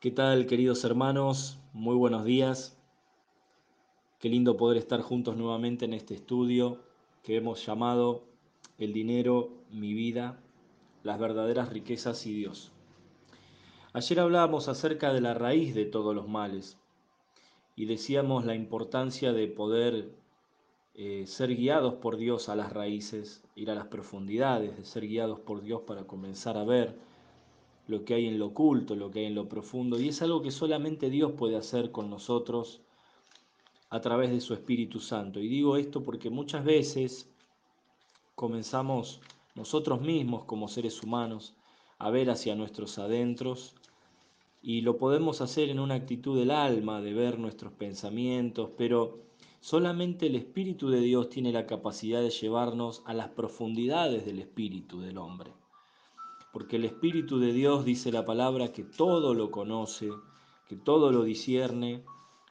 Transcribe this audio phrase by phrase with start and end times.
[0.00, 1.58] ¿Qué tal, queridos hermanos?
[1.74, 2.74] Muy buenos días.
[4.18, 6.78] Qué lindo poder estar juntos nuevamente en este estudio
[7.22, 8.24] que hemos llamado
[8.78, 10.40] El dinero, mi vida,
[11.02, 12.72] las verdaderas riquezas y Dios.
[13.92, 16.78] Ayer hablábamos acerca de la raíz de todos los males
[17.76, 20.14] y decíamos la importancia de poder
[20.94, 25.40] eh, ser guiados por Dios a las raíces, ir a las profundidades, de ser guiados
[25.40, 27.09] por Dios para comenzar a ver
[27.90, 30.42] lo que hay en lo oculto, lo que hay en lo profundo, y es algo
[30.42, 32.80] que solamente Dios puede hacer con nosotros
[33.90, 35.40] a través de su Espíritu Santo.
[35.40, 37.28] Y digo esto porque muchas veces
[38.36, 39.20] comenzamos
[39.56, 41.56] nosotros mismos como seres humanos
[41.98, 43.74] a ver hacia nuestros adentros
[44.62, 49.18] y lo podemos hacer en una actitud del alma, de ver nuestros pensamientos, pero
[49.60, 55.00] solamente el Espíritu de Dios tiene la capacidad de llevarnos a las profundidades del espíritu
[55.00, 55.52] del hombre
[56.52, 60.10] porque el Espíritu de Dios dice la palabra que todo lo conoce,
[60.68, 62.04] que todo lo discierne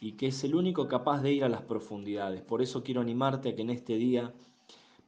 [0.00, 2.42] y que es el único capaz de ir a las profundidades.
[2.42, 4.34] Por eso quiero animarte a que en este día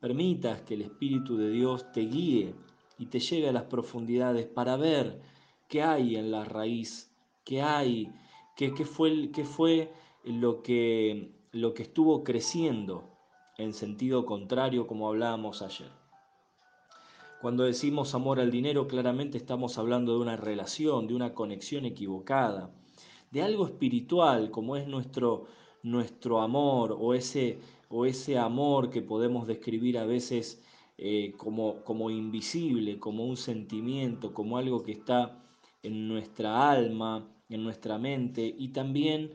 [0.00, 2.55] permitas que el Espíritu de Dios te guíe
[2.98, 5.20] y te lleve a las profundidades para ver
[5.69, 7.11] qué hay en la raíz,
[7.44, 8.12] qué hay,
[8.56, 9.91] qué, fue,
[10.25, 11.33] lo que
[11.83, 13.11] estuvo creciendo
[13.59, 16.03] en sentido contrario como hablábamos ayer.
[17.45, 22.70] Cuando decimos amor al dinero, claramente estamos hablando de una relación, de una conexión equivocada,
[23.31, 25.45] de algo espiritual como es nuestro,
[25.83, 27.59] nuestro amor o ese,
[27.91, 30.62] o ese amor que podemos describir a veces
[30.97, 35.39] eh, como, como invisible, como un sentimiento, como algo que está
[35.83, 39.33] en nuestra alma, en nuestra mente y también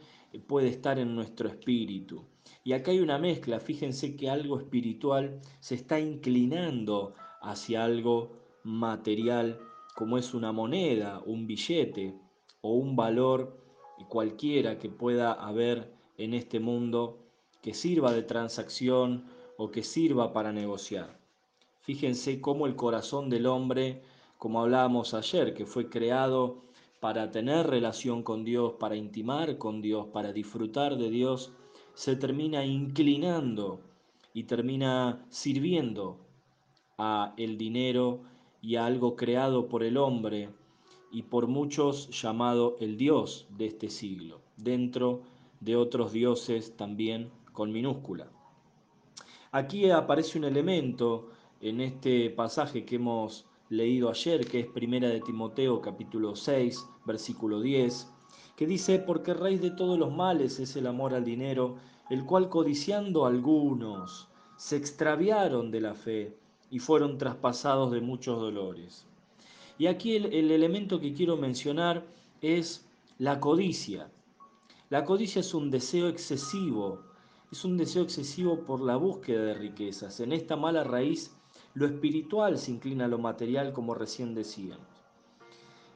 [0.47, 2.25] puede estar en nuestro espíritu.
[2.63, 8.31] Y acá hay una mezcla, fíjense que algo espiritual se está inclinando hacia algo
[8.63, 9.59] material
[9.95, 12.17] como es una moneda, un billete
[12.61, 13.59] o un valor
[14.07, 17.19] cualquiera que pueda haber en este mundo
[17.61, 19.25] que sirva de transacción
[19.57, 21.19] o que sirva para negociar.
[21.81, 24.01] Fíjense cómo el corazón del hombre,
[24.37, 26.61] como hablábamos ayer, que fue creado
[26.99, 31.51] para tener relación con Dios, para intimar con Dios, para disfrutar de Dios,
[31.93, 33.81] se termina inclinando
[34.33, 36.19] y termina sirviendo
[36.99, 38.19] a el dinero
[38.61, 40.49] y a algo creado por el hombre
[41.11, 45.21] y por muchos llamado el Dios de este siglo, dentro
[45.61, 48.27] de otros dioses también con minúscula.
[49.51, 51.29] Aquí aparece un elemento
[51.61, 57.61] en este pasaje que hemos leído ayer, que es Primera de Timoteo capítulo 6, versículo
[57.61, 58.11] 10,
[58.55, 61.77] que dice, porque raíz de todos los males es el amor al dinero,
[62.09, 64.27] el cual codiciando algunos
[64.57, 66.37] se extraviaron de la fe
[66.71, 69.05] y fueron traspasados de muchos dolores.
[69.77, 72.05] Y aquí el, elemento que quiero mencionar
[72.41, 72.85] es
[73.17, 74.09] la codicia.
[74.89, 77.01] La codicia es un deseo excesivo,
[77.51, 80.19] es un deseo excesivo por la búsqueda de riquezas.
[80.19, 81.33] En esta mala raíz,
[81.75, 84.85] lo espiritual se inclina a lo material, como recién decíamos.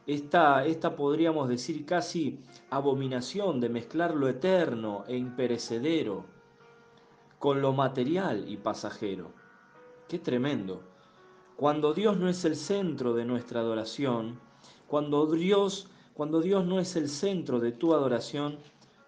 [0.08, 2.40] Esta, esta podríamos decir casi
[2.70, 6.26] abominación de mezclar lo eterno e imperecedero
[7.40, 9.43] con lo material y pasajero.
[10.08, 10.82] Qué tremendo.
[11.56, 14.40] Cuando Dios no es el centro de nuestra adoración,
[14.88, 18.58] cuando Dios, cuando Dios no es el centro de tu adoración,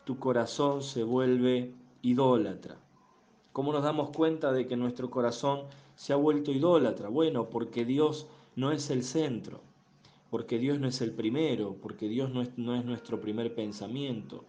[0.05, 2.77] tu corazón se vuelve idólatra.
[3.51, 5.61] ¿Cómo nos damos cuenta de que nuestro corazón
[5.95, 7.09] se ha vuelto idólatra?
[7.09, 9.61] Bueno, porque Dios no es el centro,
[10.29, 14.43] porque Dios no es el primero, porque Dios no es, no es nuestro primer pensamiento,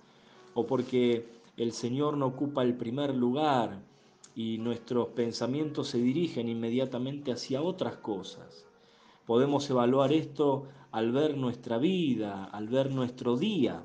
[0.54, 3.78] o porque el Señor no ocupa el primer lugar,
[4.36, 8.66] y nuestros pensamientos se dirigen inmediatamente hacia otras cosas.
[9.24, 13.82] Podemos evaluar esto al ver nuestra vida, al ver nuestro día.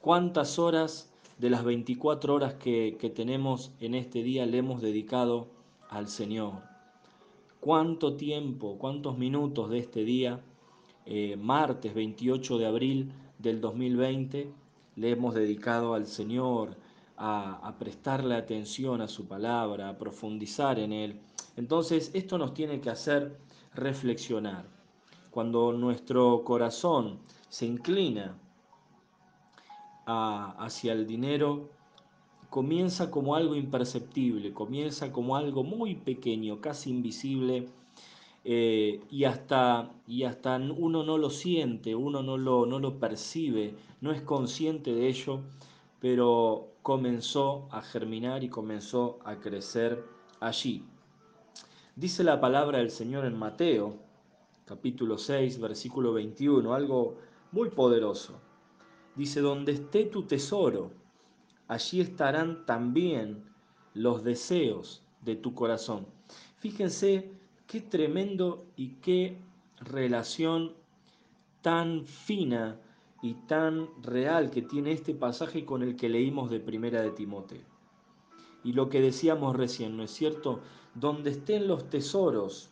[0.00, 5.48] ¿Cuántas horas de las 24 horas que, tenemos en este día le hemos dedicado
[5.88, 6.62] al Señor?
[7.58, 10.40] ¿Cuánto tiempo, cuántos minutos de este día,
[11.04, 14.52] eh, martes 28 de abril del 2020,
[14.94, 16.76] le hemos dedicado al Señor,
[17.22, 21.20] a, prestarle atención a su palabra, a profundizar en él.
[21.56, 23.38] Entonces, esto nos tiene que hacer
[23.74, 24.64] reflexionar.
[25.30, 27.18] Cuando nuestro corazón
[27.48, 28.36] se inclina
[30.06, 31.68] hacia el dinero,
[32.48, 37.68] comienza como algo imperceptible, comienza como algo muy pequeño, casi invisible,
[38.44, 43.74] eh, y, hasta, y hasta uno no lo siente, uno no lo, no lo percibe,
[44.00, 45.40] no es consciente de ello,
[46.00, 50.04] pero comenzó a germinar y comenzó a crecer
[50.40, 50.84] allí.
[51.96, 53.98] Dice la palabra del Señor en Mateo,
[54.64, 57.18] capítulo 6, versículo 21, algo
[57.52, 58.40] muy poderoso.
[59.16, 60.92] Dice, donde esté tu tesoro,
[61.68, 63.44] allí estarán también
[63.92, 66.06] los deseos de tu corazón.
[66.58, 67.32] Fíjense
[67.66, 69.36] qué tremendo y qué
[69.80, 70.74] relación
[71.60, 72.80] tan fina
[73.22, 77.62] y tan real que tiene este pasaje con el que leímos de Primera de Timoteo.
[78.64, 80.60] Y lo que decíamos recién, ¿no es cierto?
[80.94, 82.70] Donde estén los tesoros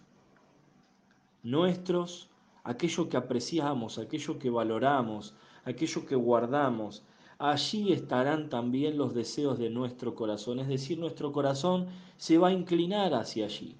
[1.42, 2.28] nuestros,
[2.64, 5.34] aquello que apreciamos, aquello que valoramos,
[5.64, 7.04] aquello que guardamos,
[7.38, 10.58] allí estarán también los deseos de nuestro corazón.
[10.58, 11.86] Es decir, nuestro corazón
[12.16, 13.76] se va a inclinar hacia allí.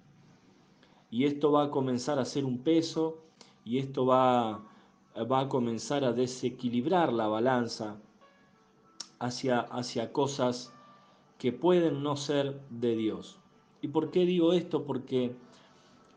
[1.11, 3.19] Y esto va a comenzar a ser un peso
[3.65, 4.63] y esto va,
[5.25, 7.97] va a comenzar a desequilibrar la balanza
[9.19, 10.73] hacia, hacia cosas
[11.39, 13.39] que pueden no ser de Dios.
[13.81, 14.85] ¿Y por qué digo esto?
[14.85, 15.35] Porque,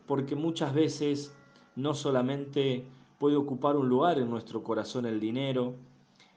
[0.06, 1.34] porque muchas veces
[1.76, 2.84] no solamente
[3.18, 5.74] puede ocupar un lugar en nuestro corazón el dinero,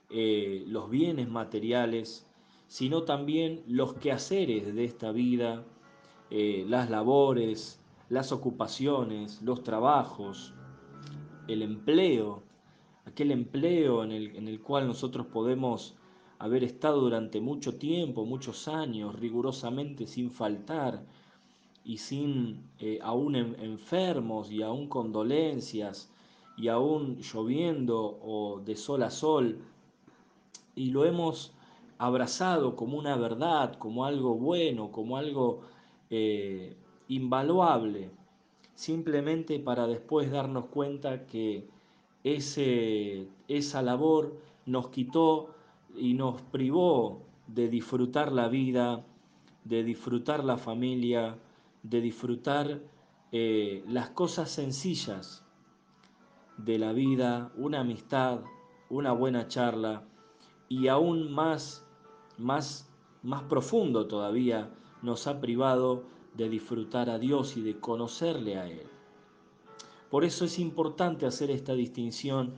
[0.09, 2.27] eh, los bienes materiales,
[2.67, 5.63] sino también los quehaceres de esta vida,
[6.29, 7.79] eh, las labores,
[8.09, 10.53] las ocupaciones, los trabajos,
[11.47, 12.43] el empleo,
[13.05, 15.95] aquel empleo en el, en el cual nosotros podemos
[16.39, 21.01] haber estado durante mucho tiempo, muchos años, rigurosamente sin faltar
[21.83, 26.11] y sin eh, aún enfermos y aún condolencias
[26.57, 29.59] y aún lloviendo o de sol a sol,
[30.75, 31.53] y lo hemos
[31.97, 35.61] abrazado como una verdad, como algo bueno, como algo
[36.09, 36.75] eh,
[37.07, 38.09] invaluable,
[38.73, 41.67] simplemente para después darnos cuenta que
[42.25, 45.53] ese, esa labor nos quitó
[45.95, 49.05] y nos privó de disfrutar la vida,
[49.63, 51.37] de disfrutar la familia,
[51.83, 52.81] de disfrutar
[53.31, 55.45] eh, las cosas sencillas
[56.57, 58.39] de la vida, una amistad,
[58.89, 60.03] una buena charla
[60.67, 61.85] y aún más,
[62.39, 62.89] más,
[63.21, 64.71] más profundo todavía
[65.03, 68.94] nos ha privado de disfrutar a Dios y de conocerle a Él.
[70.09, 72.53] Por eso es importante hacer esta distinción.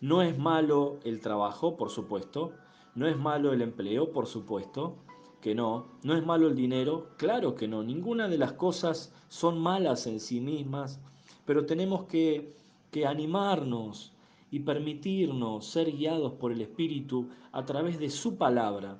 [0.00, 2.52] No es malo el trabajo, por supuesto,
[2.94, 4.96] no es malo el empleo, por supuesto,
[5.40, 5.86] que no.
[6.02, 7.82] No es malo el dinero, claro que no.
[7.82, 10.98] Ninguna de las cosas son malas en sí mismas,
[11.44, 12.56] pero tenemos que,
[12.90, 14.12] que animarnos
[14.50, 18.98] y permitirnos ser guiados por el Espíritu a través de su palabra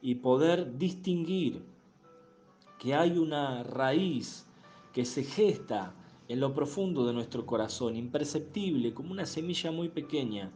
[0.00, 1.64] y poder distinguir
[2.78, 4.46] que hay una raíz
[4.92, 5.92] que se gesta
[6.28, 10.50] en lo profundo de nuestro corazón, imperceptible, como una semilla muy pequeña,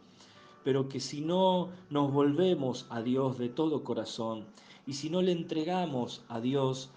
[0.64, 4.46] pero que si no nos volvemos a Dios de todo corazón
[4.86, 6.90] y si no le entregamos a Dios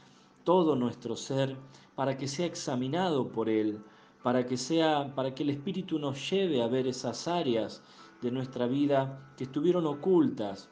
[0.44, 1.58] todo nuestro ser
[1.96, 3.82] para que sea examinado por Él,
[4.24, 7.84] para que sea, para que el Espíritu nos lleve a ver esas áreas
[8.22, 10.70] de nuestra vida que estuvieron ocultas,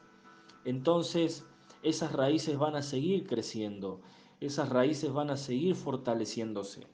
[0.64, 1.44] entonces
[1.82, 4.00] esas raíces van a seguir creciendo,
[4.40, 6.86] esas raíces van a seguir fortaleciéndose.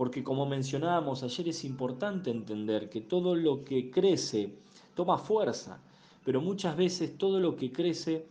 [0.00, 4.54] Porque como mencionábamos ayer es importante entender que todo lo que crece
[4.94, 5.78] toma fuerza,
[6.24, 8.24] pero muchas veces todo lo que crece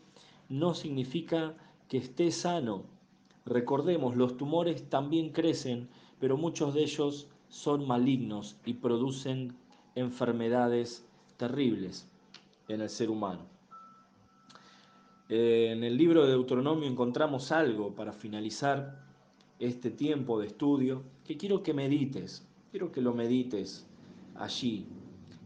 [0.50, 1.54] no significa
[1.88, 2.86] que esté sano.
[3.46, 5.90] Recordemos, los tumores también crecen,
[6.20, 9.56] pero muchos de ellos son malignos y producen
[9.94, 11.06] enfermedades
[11.38, 12.10] terribles
[12.68, 13.42] en el ser humano.
[15.30, 19.06] En el libro de Deuteronomio encontramos algo para finalizar
[19.60, 23.86] este tiempo de estudio que quiero que medites, quiero que lo medites
[24.34, 24.88] allí,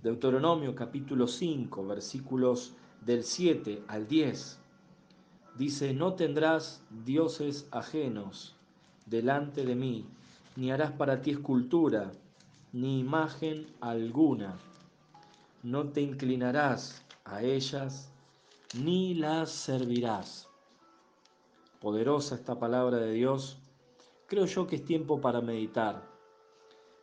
[0.01, 2.71] Deuteronomio capítulo 5, versículos
[3.01, 4.61] del 7 al 10.
[5.57, 8.55] Dice, no tendrás dioses ajenos
[9.07, 10.05] delante de mí,
[10.55, 12.13] ni harás para ti escultura,
[12.71, 14.57] ni imagen alguna.
[15.63, 18.09] No te inclinarás a ellas,
[18.81, 20.47] ni las servirás.
[21.81, 23.59] Poderosa esta palabra de Dios.
[24.33, 26.09] Creo yo que es tiempo para meditar.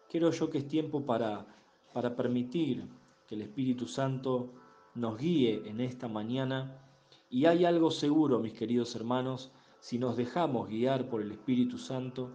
[0.08, 1.46] Creo yo que es tiempo para
[1.92, 2.88] para permitir
[3.28, 4.52] que el Espíritu Santo
[4.96, 6.82] nos guíe en esta mañana.
[7.28, 12.32] Y hay algo seguro, mis queridos hermanos, si nos dejamos guiar por el Espíritu Santo,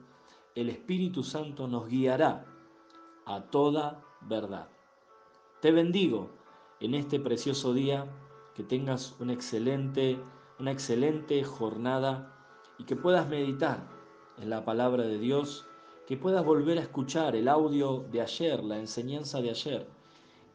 [0.56, 2.46] el Espíritu Santo nos guiará
[3.26, 4.70] a toda verdad.
[5.62, 6.30] Te bendigo
[6.80, 8.08] en este precioso día,
[8.56, 10.18] que tengas una excelente,
[10.58, 12.34] una excelente jornada
[12.78, 13.94] y que puedas meditar
[14.40, 15.66] en la palabra de Dios
[16.08, 19.88] que puedas volver a escuchar el audio de ayer, la enseñanza de ayer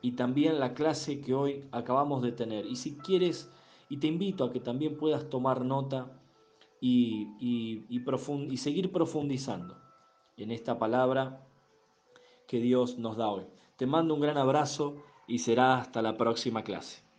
[0.02, 2.66] y también la clase que hoy acabamos de tener.
[2.66, 3.50] Y si quieres,
[3.88, 6.10] y te invito a que también puedas tomar nota
[6.80, 9.76] y, y, y seguir profundizando
[10.37, 11.46] en esta palabra
[12.46, 13.44] que Dios nos da hoy.
[13.76, 14.96] Te mando un gran abrazo
[15.26, 17.10] y será hasta la próxima clase.